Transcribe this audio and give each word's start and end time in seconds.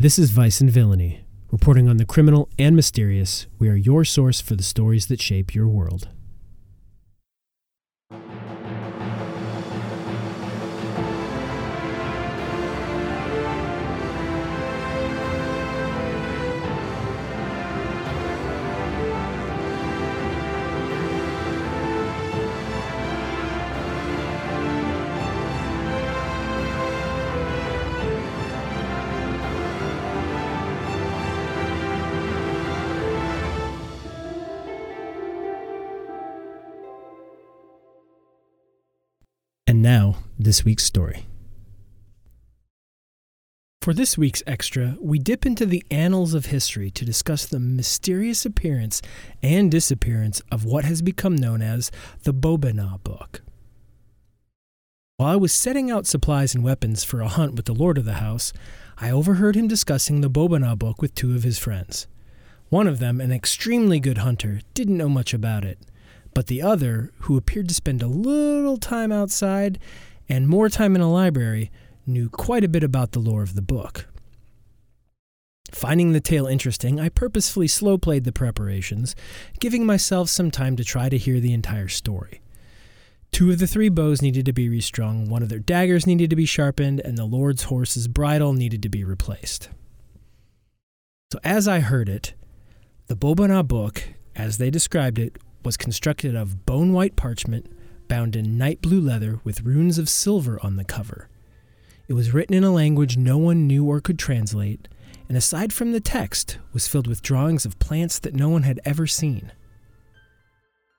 This 0.00 0.18
is 0.18 0.30
Vice 0.30 0.62
and 0.62 0.70
Villainy. 0.70 1.26
Reporting 1.52 1.86
on 1.86 1.98
the 1.98 2.06
criminal 2.06 2.48
and 2.58 2.74
mysterious, 2.74 3.46
we 3.58 3.68
are 3.68 3.76
your 3.76 4.02
source 4.02 4.40
for 4.40 4.56
the 4.56 4.62
stories 4.62 5.08
that 5.08 5.20
shape 5.20 5.54
your 5.54 5.68
world. 5.68 6.08
And 39.80 39.84
now, 39.86 40.16
this 40.38 40.62
week's 40.62 40.84
story. 40.84 41.24
For 43.80 43.94
this 43.94 44.18
week's 44.18 44.42
extra, 44.46 44.98
we 45.00 45.18
dip 45.18 45.46
into 45.46 45.64
the 45.64 45.82
annals 45.90 46.34
of 46.34 46.44
history 46.44 46.90
to 46.90 47.06
discuss 47.06 47.46
the 47.46 47.60
mysterious 47.60 48.44
appearance 48.44 49.00
and 49.42 49.70
disappearance 49.70 50.42
of 50.52 50.66
what 50.66 50.84
has 50.84 51.00
become 51.00 51.34
known 51.34 51.62
as 51.62 51.90
the 52.24 52.34
Bobina 52.34 53.02
Book. 53.02 53.40
While 55.16 55.30
I 55.30 55.36
was 55.36 55.54
setting 55.54 55.90
out 55.90 56.06
supplies 56.06 56.54
and 56.54 56.62
weapons 56.62 57.02
for 57.02 57.22
a 57.22 57.28
hunt 57.28 57.54
with 57.54 57.64
the 57.64 57.72
lord 57.72 57.96
of 57.96 58.04
the 58.04 58.20
house, 58.20 58.52
I 58.98 59.10
overheard 59.10 59.56
him 59.56 59.66
discussing 59.66 60.20
the 60.20 60.28
Bobina 60.28 60.78
Book 60.78 61.00
with 61.00 61.14
two 61.14 61.34
of 61.34 61.42
his 61.42 61.58
friends. 61.58 62.06
One 62.68 62.86
of 62.86 62.98
them, 62.98 63.18
an 63.18 63.32
extremely 63.32 63.98
good 63.98 64.18
hunter, 64.18 64.60
didn't 64.74 64.98
know 64.98 65.08
much 65.08 65.32
about 65.32 65.64
it, 65.64 65.78
but 66.34 66.46
the 66.46 66.62
other, 66.62 67.12
who 67.20 67.36
appeared 67.36 67.68
to 67.68 67.74
spend 67.74 68.02
a 68.02 68.06
little 68.06 68.76
time 68.76 69.12
outside 69.12 69.78
and 70.28 70.48
more 70.48 70.68
time 70.68 70.94
in 70.94 71.00
a 71.00 71.12
library, 71.12 71.70
knew 72.06 72.28
quite 72.28 72.64
a 72.64 72.68
bit 72.68 72.84
about 72.84 73.12
the 73.12 73.18
lore 73.18 73.42
of 73.42 73.54
the 73.54 73.62
book. 73.62 74.06
Finding 75.72 76.12
the 76.12 76.20
tale 76.20 76.46
interesting, 76.46 76.98
I 76.98 77.08
purposefully 77.08 77.68
slow 77.68 77.96
played 77.96 78.24
the 78.24 78.32
preparations, 78.32 79.14
giving 79.60 79.86
myself 79.86 80.28
some 80.28 80.50
time 80.50 80.76
to 80.76 80.84
try 80.84 81.08
to 81.08 81.18
hear 81.18 81.38
the 81.38 81.52
entire 81.52 81.88
story. 81.88 82.40
Two 83.32 83.50
of 83.50 83.60
the 83.60 83.68
three 83.68 83.88
bows 83.88 84.20
needed 84.20 84.44
to 84.46 84.52
be 84.52 84.68
restrung, 84.68 85.28
one 85.28 85.42
of 85.42 85.48
their 85.48 85.60
daggers 85.60 86.06
needed 86.06 86.30
to 86.30 86.36
be 86.36 86.46
sharpened, 86.46 87.00
and 87.00 87.16
the 87.16 87.24
Lord's 87.24 87.64
horse's 87.64 88.08
bridle 88.08 88.52
needed 88.52 88.82
to 88.82 88.88
be 88.88 89.04
replaced. 89.04 89.68
So, 91.32 91.38
as 91.44 91.68
I 91.68 91.78
heard 91.78 92.08
it, 92.08 92.34
the 93.06 93.14
Bobina 93.14 93.66
book, 93.66 94.02
as 94.34 94.58
they 94.58 94.70
described 94.70 95.18
it, 95.20 95.36
was 95.64 95.76
constructed 95.76 96.34
of 96.34 96.66
bone 96.66 96.92
white 96.92 97.16
parchment 97.16 97.66
bound 98.08 98.34
in 98.34 98.58
night 98.58 98.82
blue 98.82 99.00
leather 99.00 99.40
with 99.44 99.62
runes 99.62 99.98
of 99.98 100.08
silver 100.08 100.58
on 100.62 100.76
the 100.76 100.84
cover. 100.84 101.28
It 102.08 102.14
was 102.14 102.34
written 102.34 102.54
in 102.54 102.64
a 102.64 102.72
language 102.72 103.16
no 103.16 103.38
one 103.38 103.66
knew 103.68 103.84
or 103.84 104.00
could 104.00 104.18
translate, 104.18 104.88
and 105.28 105.36
aside 105.36 105.72
from 105.72 105.92
the 105.92 106.00
text, 106.00 106.58
was 106.72 106.88
filled 106.88 107.06
with 107.06 107.22
drawings 107.22 107.64
of 107.64 107.78
plants 107.78 108.18
that 108.18 108.34
no 108.34 108.48
one 108.48 108.64
had 108.64 108.80
ever 108.84 109.06
seen. 109.06 109.52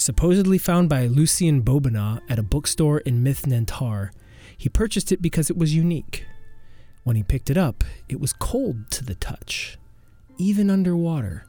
Supposedly 0.00 0.58
found 0.58 0.88
by 0.88 1.06
Lucien 1.06 1.62
Bobinat 1.62 2.22
at 2.28 2.40
a 2.40 2.42
bookstore 2.42 2.98
in 2.98 3.22
Myth 3.22 3.42
Nantar, 3.46 4.10
he 4.56 4.68
purchased 4.68 5.12
it 5.12 5.22
because 5.22 5.48
it 5.48 5.56
was 5.56 5.74
unique. 5.74 6.26
When 7.04 7.14
he 7.14 7.22
picked 7.22 7.50
it 7.50 7.56
up, 7.56 7.84
it 8.08 8.18
was 8.18 8.32
cold 8.32 8.90
to 8.90 9.04
the 9.04 9.14
touch, 9.14 9.78
even 10.38 10.70
underwater, 10.70 11.46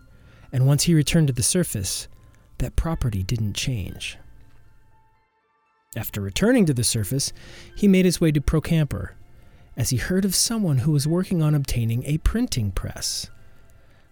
and 0.52 0.68
once 0.68 0.84
he 0.84 0.94
returned 0.94 1.28
to 1.28 1.34
the 1.34 1.42
surface, 1.42 2.08
that 2.60 2.76
property 2.76 3.24
didn't 3.24 3.54
change. 3.54 4.18
After 5.96 6.22
returning 6.22 6.66
to 6.66 6.74
the 6.74 6.84
surface, 6.84 7.34
he 7.76 7.88
made 7.88 8.06
his 8.06 8.22
way 8.22 8.32
to 8.32 8.42
Procampur, 8.42 9.12
as 9.76 9.90
he 9.90 9.98
heard 9.98 10.26
of 10.26 10.36
someone 10.36 10.80
who 10.80 10.92
was 10.92 11.08
working 11.08 11.42
on 11.42 11.56
obtaining 11.56 12.04
a 12.06 12.18
printing 12.20 12.72
press. 12.72 13.30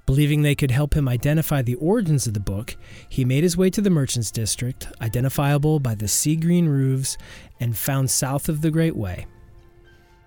Believing 0.06 0.42
they 0.42 0.56
could 0.56 0.72
help 0.72 0.96
him 0.96 1.10
identify 1.10 1.62
the 1.62 1.76
origins 1.76 2.28
of 2.28 2.36
the 2.36 2.40
book, 2.40 2.76
he 3.10 3.26
made 3.26 3.44
his 3.44 3.58
way 3.58 3.72
to 3.72 3.82
the 3.82 3.90
Merchants 3.90 4.30
District, 4.30 4.88
identifiable 5.02 5.80
by 5.80 5.96
the 5.96 6.08
sea 6.08 6.36
green 6.36 6.68
roofs 6.68 7.18
and 7.60 7.76
found 7.76 8.12
south 8.12 8.48
of 8.48 8.62
the 8.62 8.70
Great 8.70 8.96
Way. 8.96 9.26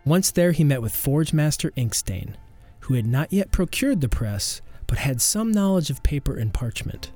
Once 0.05 0.33
there, 0.33 0.53
he 0.53 0.65
met 0.65 0.83
with 0.83 0.97
Forge 0.97 1.33
Master 1.33 1.71
Inkstain, 1.73 2.34
who 2.81 2.95
had 2.95 3.07
not 3.07 3.33
yet 3.33 3.53
procured 3.53 4.01
the 4.01 4.09
press, 4.09 4.61
but 4.89 4.99
had 4.99 5.21
some 5.21 5.53
knowledge 5.53 5.91
of 5.91 6.03
paper 6.03 6.37
and 6.37 6.53
parchment. 6.53 7.12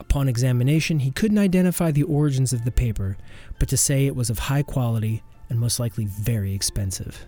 Upon 0.00 0.28
examination, 0.28 1.00
he 1.00 1.12
couldn't 1.12 1.38
identify 1.38 1.92
the 1.92 2.02
origins 2.02 2.52
of 2.52 2.64
the 2.64 2.72
paper, 2.72 3.16
but 3.58 3.68
to 3.68 3.76
say 3.76 4.06
it 4.06 4.16
was 4.16 4.30
of 4.30 4.38
high 4.38 4.62
quality 4.62 5.22
and 5.48 5.60
most 5.60 5.78
likely 5.78 6.06
very 6.06 6.54
expensive. 6.54 7.26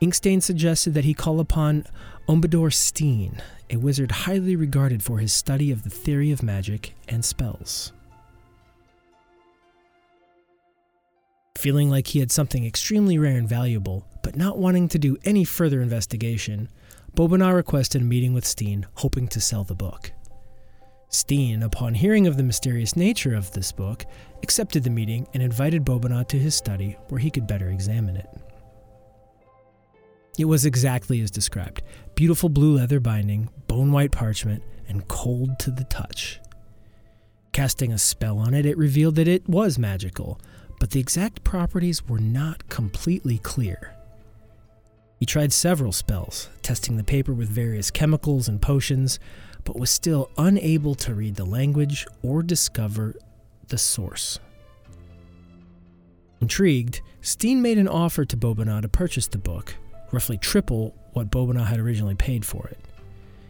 Inkstain 0.00 0.42
suggested 0.42 0.94
that 0.94 1.04
he 1.04 1.12
call 1.12 1.40
upon 1.40 1.86
Ombador 2.28 2.72
Steen, 2.72 3.42
a 3.68 3.76
wizard 3.76 4.10
highly 4.10 4.56
regarded 4.56 5.02
for 5.02 5.18
his 5.18 5.32
study 5.32 5.70
of 5.70 5.82
the 5.82 5.90
theory 5.90 6.30
of 6.30 6.42
magic 6.42 6.94
and 7.08 7.24
spells. 7.24 7.92
Feeling 11.58 11.90
like 11.90 12.08
he 12.08 12.20
had 12.20 12.30
something 12.30 12.64
extremely 12.64 13.18
rare 13.18 13.36
and 13.36 13.48
valuable, 13.48 14.06
but 14.22 14.36
not 14.36 14.58
wanting 14.58 14.88
to 14.88 14.98
do 14.98 15.16
any 15.24 15.44
further 15.44 15.80
investigation, 15.80 16.68
Bobinat 17.14 17.54
requested 17.54 18.02
a 18.02 18.04
meeting 18.04 18.34
with 18.34 18.46
Steen, 18.46 18.86
hoping 18.94 19.28
to 19.28 19.40
sell 19.40 19.64
the 19.64 19.74
book. 19.74 20.12
Steen, 21.14 21.62
upon 21.62 21.94
hearing 21.94 22.26
of 22.26 22.36
the 22.36 22.42
mysterious 22.42 22.96
nature 22.96 23.36
of 23.36 23.52
this 23.52 23.70
book, 23.70 24.04
accepted 24.42 24.82
the 24.82 24.90
meeting 24.90 25.28
and 25.32 25.44
invited 25.44 25.84
Bobinat 25.84 26.26
to 26.28 26.38
his 26.38 26.56
study 26.56 26.96
where 27.08 27.20
he 27.20 27.30
could 27.30 27.46
better 27.46 27.70
examine 27.70 28.16
it. 28.16 28.26
It 30.36 30.46
was 30.46 30.66
exactly 30.66 31.20
as 31.20 31.30
described 31.30 31.82
beautiful 32.16 32.48
blue 32.48 32.76
leather 32.76 32.98
binding, 32.98 33.48
bone 33.68 33.92
white 33.92 34.10
parchment, 34.10 34.64
and 34.88 35.06
cold 35.06 35.56
to 35.60 35.70
the 35.70 35.84
touch. 35.84 36.40
Casting 37.52 37.92
a 37.92 37.98
spell 37.98 38.38
on 38.38 38.52
it, 38.52 38.66
it 38.66 38.76
revealed 38.76 39.14
that 39.14 39.28
it 39.28 39.48
was 39.48 39.78
magical, 39.78 40.40
but 40.80 40.90
the 40.90 41.00
exact 41.00 41.44
properties 41.44 42.08
were 42.08 42.18
not 42.18 42.68
completely 42.68 43.38
clear. 43.38 43.94
He 45.20 45.26
tried 45.26 45.52
several 45.52 45.92
spells, 45.92 46.50
testing 46.62 46.96
the 46.96 47.04
paper 47.04 47.32
with 47.32 47.48
various 47.48 47.92
chemicals 47.92 48.48
and 48.48 48.60
potions, 48.60 49.20
but 49.64 49.78
was 49.78 49.90
still 49.90 50.30
unable 50.38 50.94
to 50.94 51.14
read 51.14 51.34
the 51.34 51.44
language 51.44 52.06
or 52.22 52.42
discover 52.42 53.14
the 53.68 53.78
source. 53.78 54.38
Intrigued, 56.40 57.00
Steen 57.22 57.62
made 57.62 57.78
an 57.78 57.88
offer 57.88 58.24
to 58.26 58.36
Bobinat 58.36 58.82
to 58.82 58.88
purchase 58.88 59.26
the 59.26 59.38
book, 59.38 59.74
roughly 60.12 60.36
triple 60.36 60.94
what 61.14 61.30
Bobinat 61.30 61.66
had 61.66 61.80
originally 61.80 62.14
paid 62.14 62.44
for 62.44 62.68
it. 62.68 62.78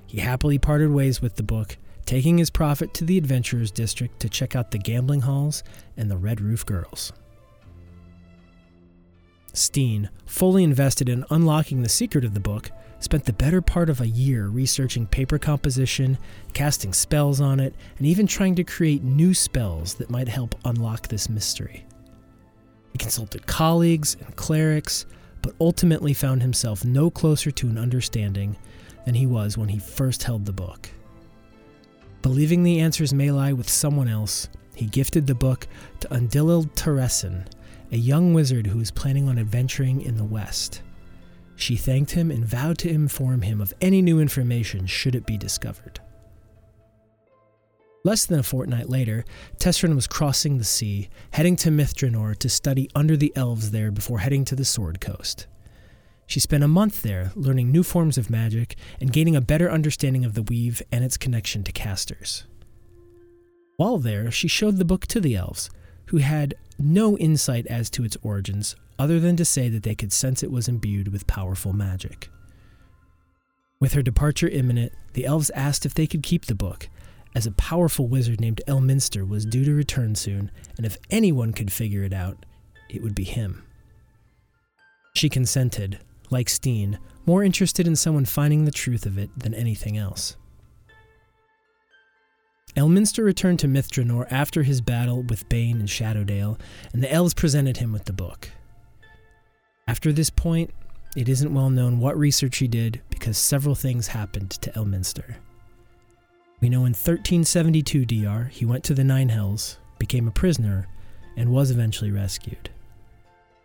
He 0.07 0.21
happily 0.21 0.59
parted 0.59 0.91
ways 0.91 1.21
with 1.21 1.35
the 1.35 1.43
book, 1.43 1.77
taking 2.07 2.39
his 2.39 2.51
profit 2.51 2.95
to 2.95 3.05
the 3.05 3.19
Adventurers 3.19 3.73
District 3.73 4.21
to 4.21 4.29
check 4.29 4.55
out 4.55 4.71
the 4.71 4.79
gambling 4.79 5.23
halls 5.23 5.65
and 5.97 6.09
the 6.09 6.17
Red 6.17 6.41
Roof 6.41 6.65
Girls. 6.65 7.13
Steen, 9.55 10.11
fully 10.27 10.65
invested 10.65 11.09
in 11.09 11.25
unlocking 11.31 11.83
the 11.83 11.89
secret 11.89 12.25
of 12.25 12.35
the 12.35 12.41
book, 12.41 12.71
spent 12.99 13.25
the 13.25 13.33
better 13.33 13.63
part 13.63 13.89
of 13.89 14.01
a 14.01 14.09
year 14.09 14.49
researching 14.49 15.07
paper 15.07 15.39
composition, 15.39 16.19
casting 16.53 16.93
spells 16.93 17.41
on 17.41 17.61
it, 17.61 17.75
and 17.99 18.07
even 18.07 18.27
trying 18.27 18.57
to 18.57 18.65
create 18.65 19.05
new 19.05 19.33
spells 19.33 19.95
that 19.95 20.11
might 20.11 20.29
help 20.29 20.57
unlock 20.65 21.07
this 21.07 21.29
mystery. 21.29 21.87
He 22.93 22.99
consulted 22.99 23.47
colleagues 23.47 24.17
and 24.25 24.35
clerics, 24.35 25.07
but 25.41 25.55
ultimately 25.61 26.15
found 26.15 26.43
himself 26.43 26.85
no 26.85 27.09
closer 27.09 27.51
to 27.53 27.69
an 27.69 27.79
understanding 27.79 28.57
than 29.05 29.15
he 29.15 29.27
was 29.27 29.57
when 29.57 29.69
he 29.69 29.79
first 29.79 30.25
held 30.25 30.47
the 30.47 30.53
book. 30.53 30.91
Believing 32.23 32.63
the 32.63 32.81
answers 32.81 33.13
may 33.13 33.31
lie 33.31 33.53
with 33.53 33.69
someone 33.69 34.09
else, 34.09 34.49
he 34.75 34.87
gifted 34.87 35.27
the 35.27 35.35
book 35.35 35.69
to 36.01 36.09
Undilil 36.09 36.65
Teresin, 36.75 37.47
a 37.93 37.97
young 37.97 38.35
wizard 38.35 38.67
who 38.67 38.79
was 38.79 38.91
planning 38.91 39.29
on 39.29 39.39
adventuring 39.39 40.01
in 40.01 40.17
the 40.17 40.25
West. 40.25 40.83
She 41.57 41.77
thanked 41.77 42.13
him 42.13 42.31
and 42.31 42.45
vowed 42.45 42.79
to 42.79 42.91
inform 42.91 43.43
him 43.43 43.61
of 43.61 43.75
any 43.81 44.03
new 44.03 44.21
information 44.21 44.87
should 44.87 45.15
it 45.15 45.27
be 45.27 45.39
discovered. 45.39 46.01
Less 48.03 48.27
than 48.27 48.39
a 48.39 48.43
fortnight 48.43 48.91
later, 48.91 49.25
Tessrin 49.57 49.95
was 49.95 50.07
crossing 50.07 50.59
the 50.59 50.65
sea, 50.65 51.09
heading 51.31 51.57
to 51.57 51.71
Myth 51.71 51.95
Drannor 51.97 52.37
to 52.37 52.49
study 52.51 52.91
under 52.95 53.17
the 53.17 53.33
elves 53.35 53.71
there 53.71 53.91
before 53.91 54.19
heading 54.19 54.45
to 54.47 54.55
the 54.55 54.65
Sword 54.65 55.01
Coast. 55.01 55.47
She 56.27 56.41
spent 56.41 56.65
a 56.65 56.69
month 56.69 57.03
there, 57.03 57.33
learning 57.35 57.71
new 57.71 57.83
forms 57.83 58.19
of 58.19 58.29
magic 58.29 58.77
and 59.01 59.13
gaining 59.13 59.37
a 59.37 59.41
better 59.41 59.71
understanding 59.71 60.25
of 60.25 60.35
the 60.35 60.43
weave 60.43 60.83
and 60.93 61.03
its 61.05 61.17
connection 61.17 61.65
to 61.65 61.73
casters. 61.73 62.45
While 63.77 63.99
there, 63.99 64.31
she 64.31 64.49
showed 64.49 64.77
the 64.77 64.85
book 64.85 65.07
to 65.09 65.21
the 65.21 65.37
elves, 65.37 65.71
who 66.07 66.19
had 66.19 66.55
no 66.79 67.17
insight 67.19 67.67
as 67.67 67.89
to 67.91 68.05
its 68.05 68.17
origins 68.23 68.77
other 68.99 69.19
than 69.19 69.37
to 69.37 69.45
say 69.45 69.69
that 69.69 69.83
they 69.83 69.95
could 69.95 70.13
sense 70.13 70.43
it 70.43 70.51
was 70.51 70.69
imbued 70.69 71.09
with 71.09 71.27
powerful 71.27 71.73
magic. 71.73 72.31
With 73.81 73.93
her 73.93 74.03
departure 74.03 74.49
imminent, 74.49 74.93
the 75.15 75.27
elves 75.27 75.51
asked 75.51 75.85
if 75.85 75.95
they 75.95 76.07
could 76.07 76.23
keep 76.23 76.47
the 76.47 76.55
book, 76.55 76.89
as 77.35 77.47
a 77.47 77.53
powerful 77.53 78.07
wizard 78.07 78.41
named 78.41 78.61
Elminster 78.69 79.29
was 79.29 79.45
due 79.45 79.65
to 79.65 79.75
return 79.75 80.15
soon, 80.15 80.51
and 80.77 80.87
if 80.87 80.97
anyone 81.11 81.53
could 81.53 81.73
figure 81.73 82.05
it 82.05 82.13
out, 82.13 82.47
it 82.89 83.03
would 83.03 83.15
be 83.15 83.25
him. 83.25 83.65
She 85.17 85.29
consented, 85.29 85.99
like 86.31 86.49
Steen, 86.49 86.99
more 87.27 87.43
interested 87.43 87.87
in 87.87 87.97
someone 87.97 88.25
finding 88.25 88.65
the 88.65 88.71
truth 88.71 89.05
of 89.07 89.19
it 89.19 89.37
than 89.37 89.55
anything 89.55 89.97
else. 89.99 90.37
Elminster 92.77 93.25
returned 93.25 93.61
to 93.61 93.69
Myth 93.69 93.91
Drannor 93.91 94.27
after 94.31 94.65
his 94.65 94.81
battle 94.81 95.23
with 95.23 95.49
Bane 95.49 95.79
and 95.79 95.89
Shadowdale, 95.89 96.59
and 96.93 97.03
the 97.03 97.13
elves 97.13 97.35
presented 97.35 97.77
him 97.77 97.93
with 97.93 98.05
the 98.05 98.13
book. 98.13 98.51
After 99.87 100.13
this 100.13 100.31
point, 100.31 100.71
it 101.17 101.29
isn't 101.29 101.55
well 101.55 101.71
known 101.71 102.01
what 102.01 102.19
research 102.19 102.57
he 102.59 102.67
did 102.67 103.01
because 103.11 103.39
several 103.39 103.77
things 103.77 104.09
happened 104.09 104.51
to 104.51 104.73
Elminster. 104.73 105.37
We 106.61 106.69
know 106.69 106.81
in 106.81 106.95
1372 106.95 108.05
DR 108.07 108.45
he 108.51 108.65
went 108.65 108.83
to 108.85 108.95
the 108.95 109.05
Nine 109.05 109.29
Hells, 109.29 109.79
became 109.99 110.27
a 110.27 110.33
prisoner, 110.33 110.89
and 111.37 111.51
was 111.51 111.71
eventually 111.71 112.11
rescued. 112.11 112.71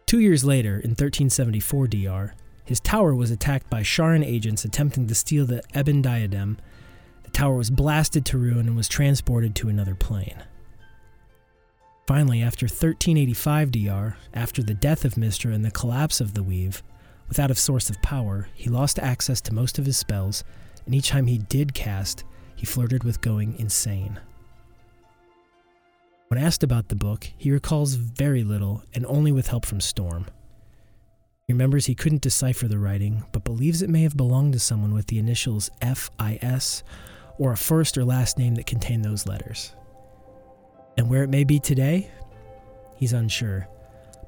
Two 0.05 0.19
years 0.19 0.43
later, 0.43 0.73
in 0.73 0.91
1374 0.91 1.87
DR, 1.87 2.33
his 2.65 2.79
tower 2.79 3.15
was 3.15 3.31
attacked 3.31 3.69
by 3.69 3.81
Sharran 3.81 4.23
agents 4.23 4.65
attempting 4.65 5.07
to 5.07 5.15
steal 5.15 5.45
the 5.45 5.63
Ebon 5.75 6.03
Diadem. 6.03 6.57
The 7.23 7.31
tower 7.31 7.55
was 7.55 7.69
blasted 7.69 8.25
to 8.25 8.37
ruin 8.37 8.67
and 8.67 8.75
was 8.75 8.87
transported 8.87 9.55
to 9.55 9.69
another 9.69 9.95
plane. 9.95 10.43
Finally, 12.07 12.41
after 12.41 12.65
1385 12.65 13.71
DR, 13.71 14.17
after 14.33 14.63
the 14.63 14.73
death 14.73 15.05
of 15.05 15.13
Mystra 15.13 15.53
and 15.53 15.63
the 15.63 15.71
collapse 15.71 16.19
of 16.19 16.33
the 16.33 16.41
Weave, 16.41 16.81
without 17.27 17.51
a 17.51 17.55
source 17.55 17.89
of 17.89 18.01
power, 18.01 18.49
he 18.55 18.69
lost 18.69 18.97
access 18.97 19.39
to 19.41 19.53
most 19.53 19.77
of 19.77 19.85
his 19.85 19.97
spells, 19.97 20.43
and 20.85 20.95
each 20.95 21.09
time 21.09 21.27
he 21.27 21.37
did 21.37 21.73
cast, 21.75 22.23
he 22.55 22.65
flirted 22.65 23.03
with 23.03 23.21
going 23.21 23.55
insane. 23.59 24.19
When 26.29 26.39
asked 26.43 26.63
about 26.63 26.89
the 26.89 26.95
book, 26.95 27.29
he 27.37 27.51
recalls 27.51 27.93
very 27.93 28.43
little 28.43 28.83
and 28.93 29.05
only 29.05 29.31
with 29.31 29.47
help 29.47 29.65
from 29.65 29.79
Storm. 29.79 30.25
Remembers 31.49 31.87
he 31.87 31.95
couldn't 31.95 32.21
decipher 32.21 32.67
the 32.67 32.77
writing, 32.77 33.23
but 33.31 33.43
believes 33.43 33.81
it 33.81 33.89
may 33.89 34.03
have 34.03 34.15
belonged 34.15 34.53
to 34.53 34.59
someone 34.59 34.93
with 34.93 35.07
the 35.07 35.17
initials 35.17 35.71
FIS 35.81 36.83
or 37.39 37.51
a 37.51 37.57
first 37.57 37.97
or 37.97 38.05
last 38.05 38.37
name 38.37 38.53
that 38.53 38.67
contained 38.67 39.03
those 39.03 39.25
letters. 39.25 39.73
And 40.95 41.09
where 41.09 41.23
it 41.23 41.29
may 41.29 41.43
be 41.43 41.59
today, 41.59 42.11
he's 42.97 43.13
unsure, 43.13 43.67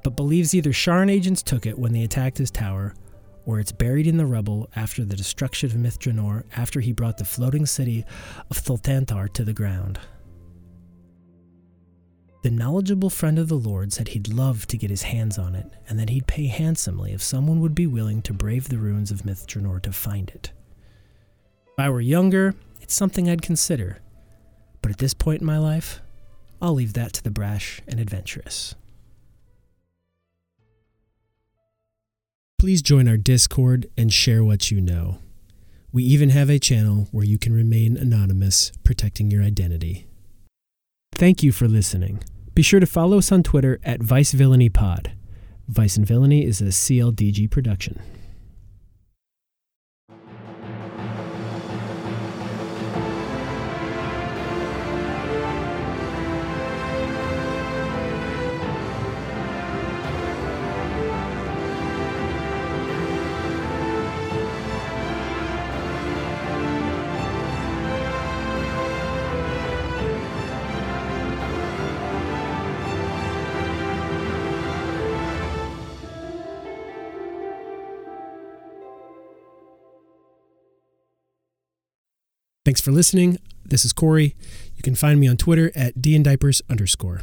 but 0.02 0.16
believes 0.16 0.52
either 0.52 0.70
Sharran 0.70 1.12
agents 1.12 1.44
took 1.44 1.64
it 1.64 1.78
when 1.78 1.92
they 1.92 2.02
attacked 2.02 2.38
his 2.38 2.50
tower, 2.50 2.92
or 3.46 3.60
it's 3.60 3.70
buried 3.70 4.08
in 4.08 4.16
the 4.16 4.26
rubble 4.26 4.68
after 4.74 5.04
the 5.04 5.14
destruction 5.14 5.70
of 5.70 5.76
Myth 5.76 6.00
Drannor 6.00 6.42
after 6.56 6.80
he 6.80 6.92
brought 6.92 7.18
the 7.18 7.24
floating 7.24 7.66
city 7.66 8.04
of 8.50 8.58
Thultanthar 8.58 9.32
to 9.34 9.44
the 9.44 9.52
ground. 9.52 10.00
The 12.42 12.50
knowledgeable 12.50 13.08
friend 13.08 13.38
of 13.38 13.46
the 13.46 13.54
Lord 13.54 13.92
said 13.92 14.08
he'd 14.08 14.26
love 14.26 14.66
to 14.66 14.76
get 14.76 14.90
his 14.90 15.02
hands 15.02 15.38
on 15.38 15.54
it, 15.54 15.70
and 15.88 15.96
that 16.00 16.10
he'd 16.10 16.26
pay 16.26 16.48
handsomely 16.48 17.12
if 17.12 17.22
someone 17.22 17.60
would 17.60 17.74
be 17.74 17.86
willing 17.86 18.20
to 18.22 18.32
brave 18.32 18.68
the 18.68 18.78
ruins 18.78 19.12
of 19.12 19.24
Myth 19.24 19.46
Drannor 19.46 19.80
to 19.82 19.92
find 19.92 20.28
it. 20.30 20.50
If 21.66 21.78
I 21.78 21.88
were 21.88 22.00
younger, 22.00 22.56
it's 22.80 22.94
something 22.94 23.30
I'd 23.30 23.42
consider. 23.42 24.00
But 24.82 24.90
at 24.90 24.98
this 24.98 25.14
point 25.14 25.40
in 25.40 25.46
my 25.46 25.58
life, 25.58 26.00
I'll 26.60 26.74
leave 26.74 26.94
that 26.94 27.12
to 27.12 27.22
the 27.22 27.30
brash 27.30 27.80
and 27.86 28.00
adventurous. 28.00 28.74
Please 32.58 32.82
join 32.82 33.06
our 33.06 33.16
Discord 33.16 33.86
and 33.96 34.12
share 34.12 34.42
what 34.42 34.72
you 34.72 34.80
know. 34.80 35.18
We 35.92 36.02
even 36.04 36.30
have 36.30 36.50
a 36.50 36.58
channel 36.58 37.06
where 37.12 37.24
you 37.24 37.38
can 37.38 37.52
remain 37.52 37.96
anonymous, 37.96 38.72
protecting 38.82 39.30
your 39.30 39.44
identity. 39.44 40.06
Thank 41.14 41.42
you 41.42 41.52
for 41.52 41.68
listening. 41.68 42.22
Be 42.54 42.62
sure 42.62 42.80
to 42.80 42.86
follow 42.86 43.18
us 43.18 43.30
on 43.30 43.42
Twitter 43.42 43.78
at 43.84 44.02
Vice 44.02 44.32
Villainy 44.32 44.68
Pod. 44.68 45.12
Vice 45.68 45.96
and 45.96 46.06
Villainy 46.06 46.44
is 46.44 46.60
a 46.60 46.66
CLDG 46.66 47.50
production. 47.50 48.00
Thanks 82.72 82.80
for 82.80 82.90
listening. 82.90 83.36
This 83.66 83.84
is 83.84 83.92
Corey. 83.92 84.34
You 84.76 84.82
can 84.82 84.94
find 84.94 85.20
me 85.20 85.28
on 85.28 85.36
Twitter 85.36 85.70
at 85.74 85.96
dndiapers 85.96 86.62
underscore. 86.70 87.20